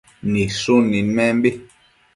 [0.31, 1.49] Nidshun nidmenbi